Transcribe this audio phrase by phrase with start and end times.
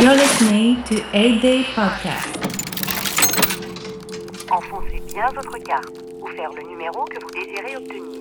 [0.00, 2.38] You're listening to 8 Day Podcast.
[4.50, 5.92] Enfoncez bien votre carte
[6.22, 8.19] ou faire le numéro que vous désirez obtenir.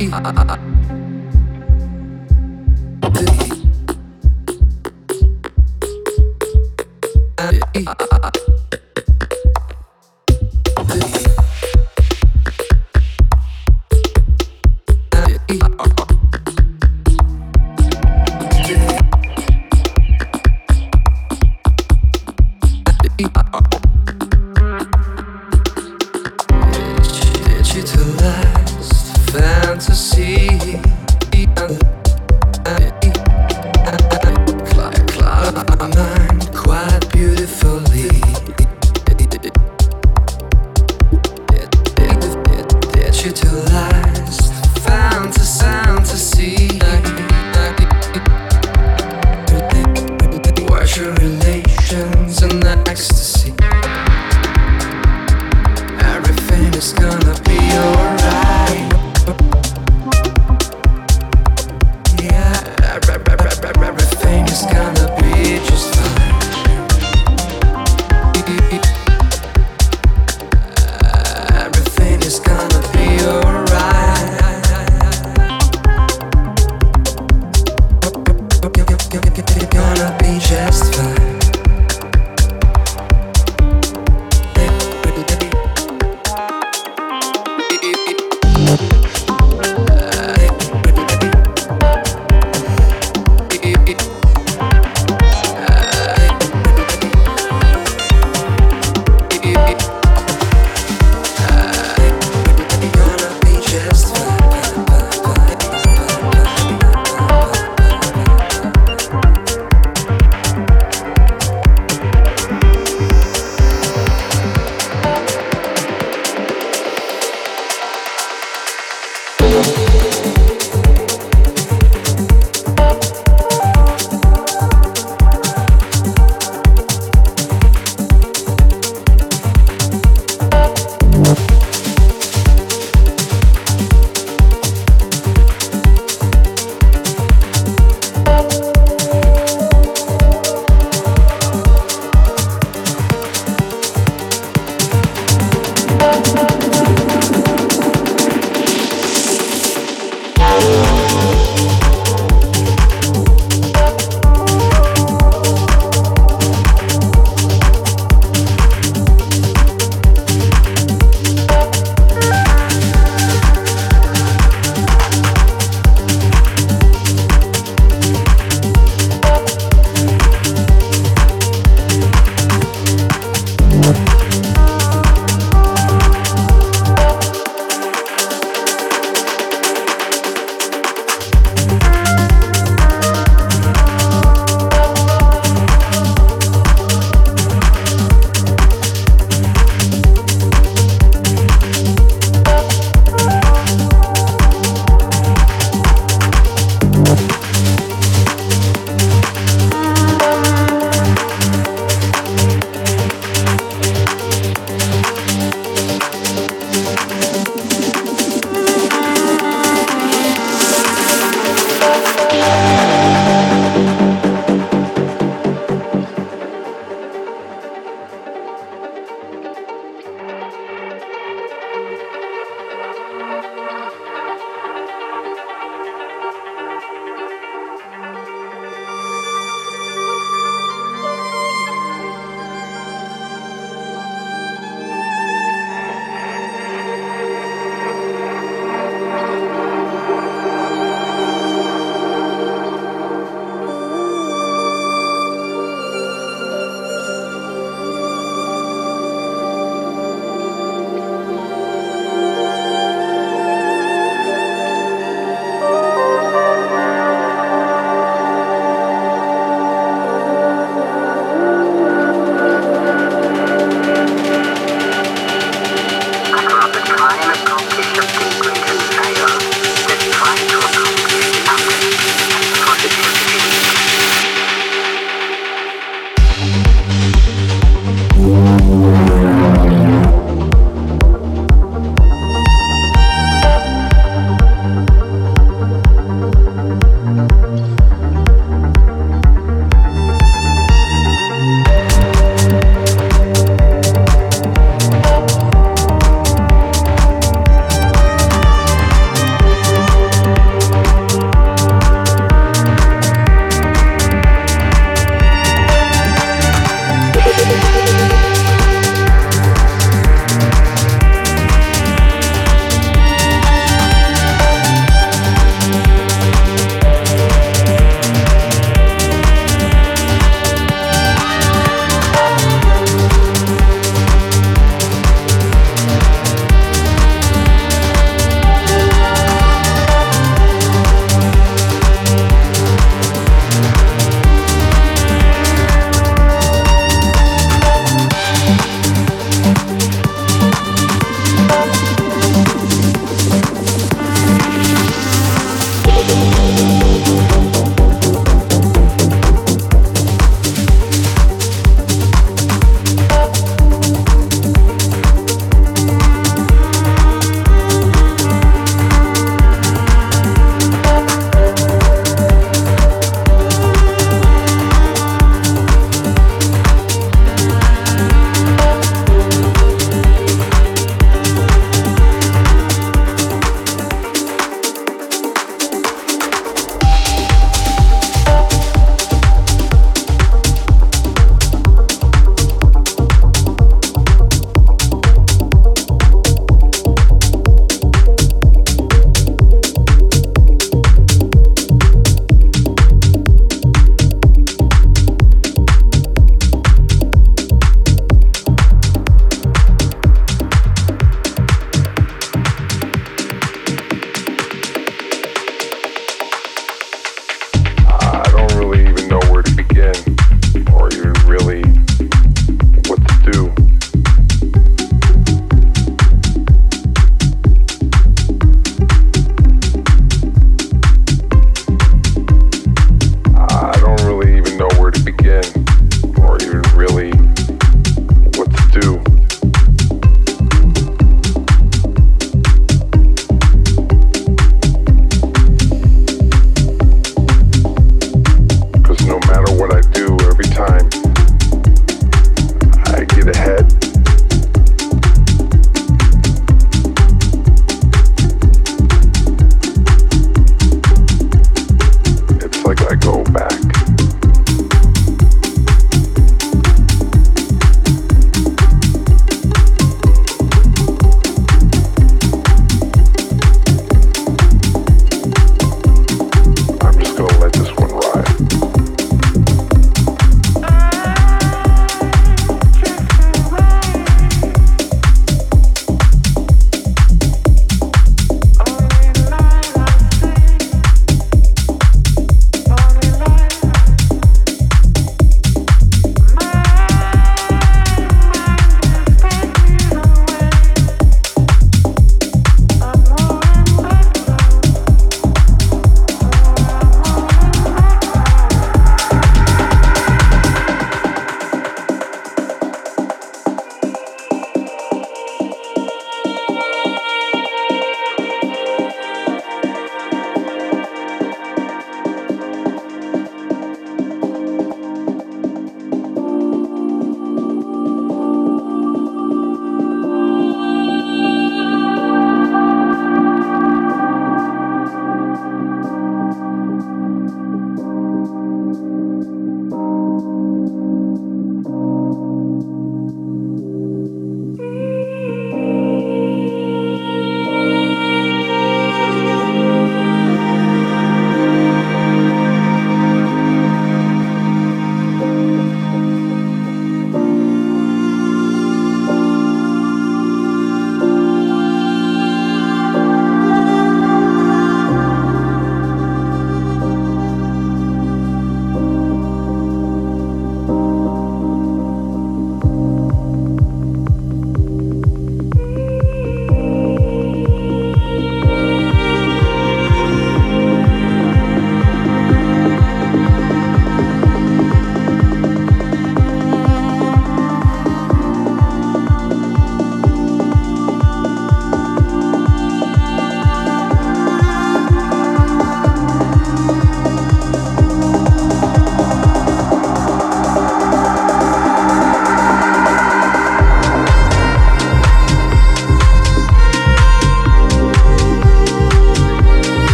[0.00, 0.08] E.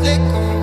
[0.00, 0.57] lejos de.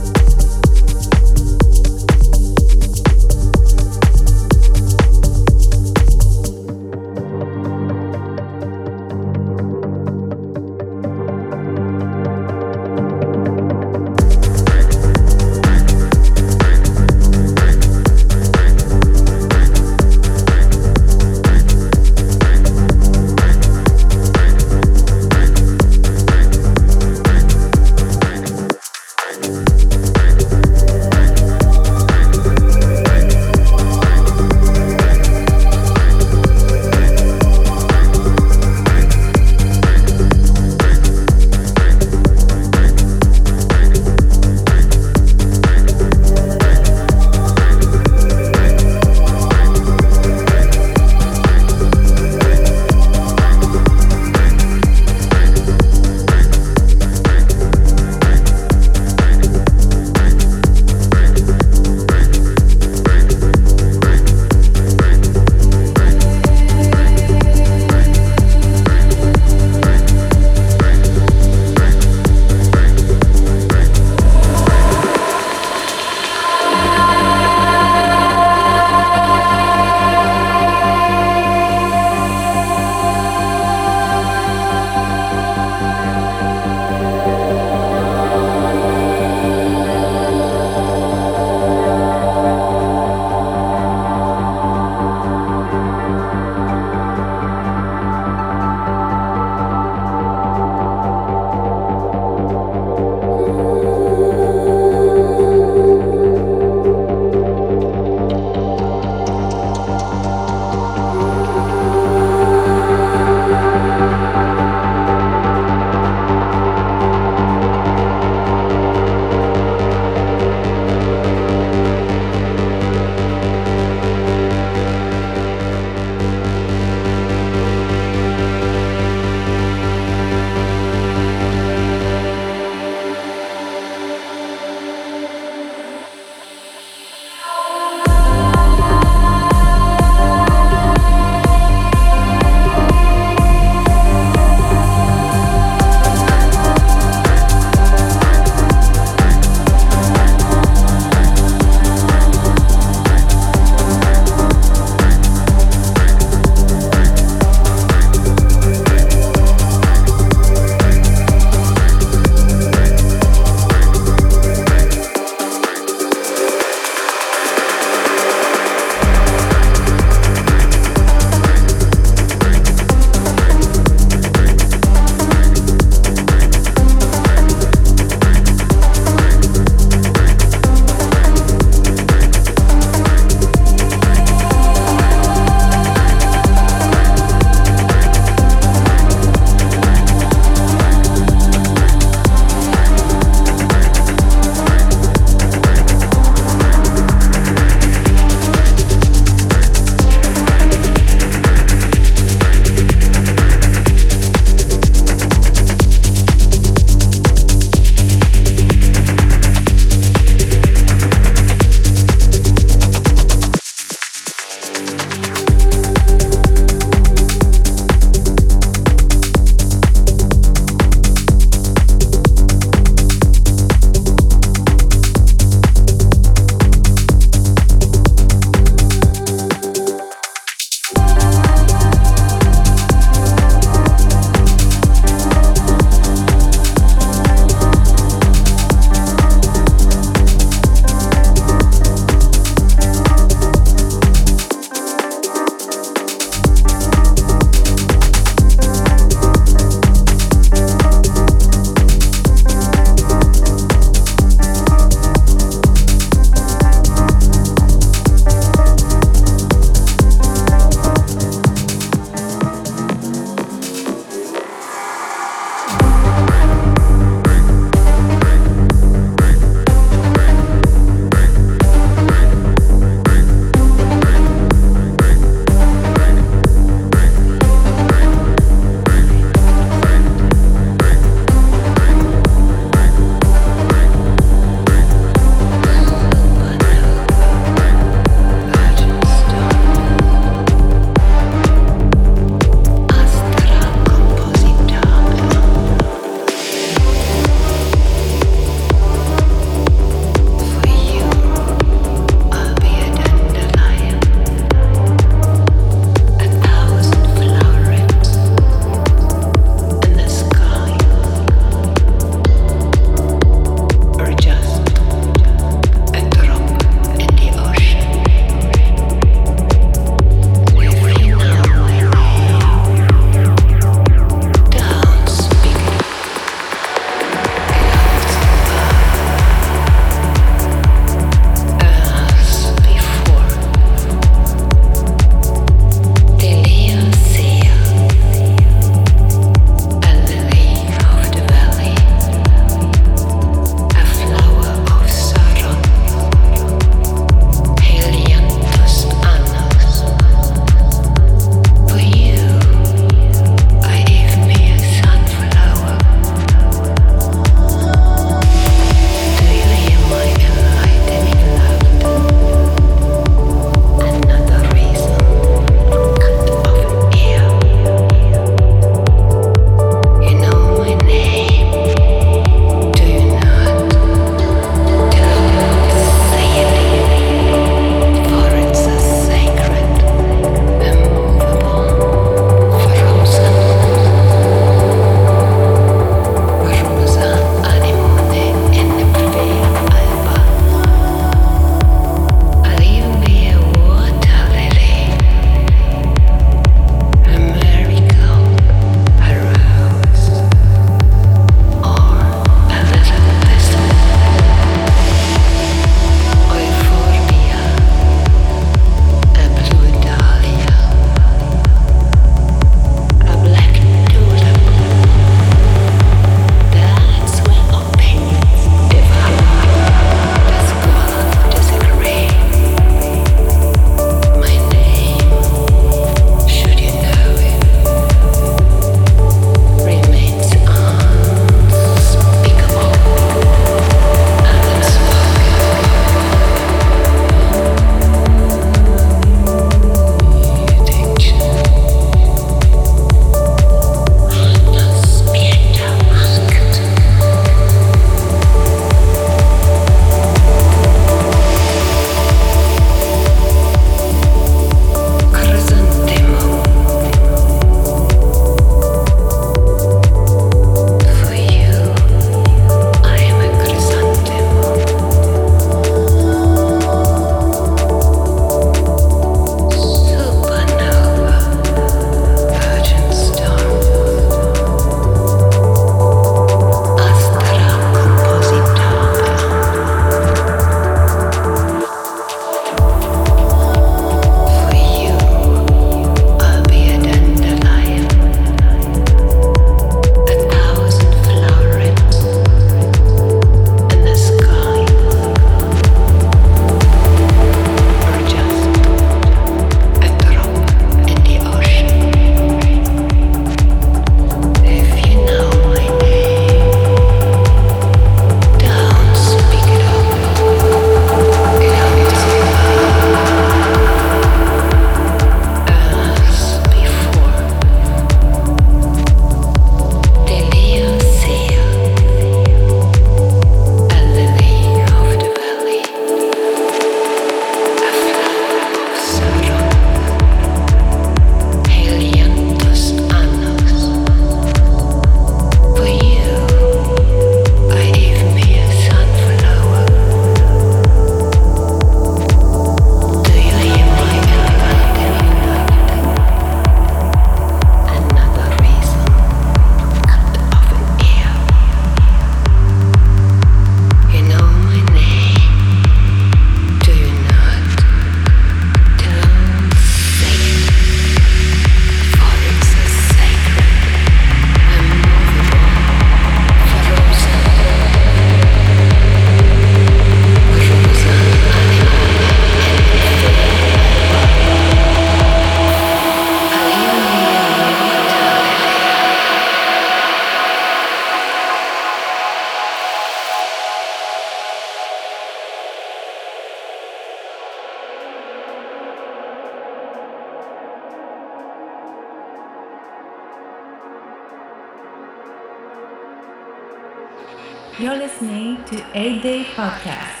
[598.51, 600.00] To 8 Day Podcast.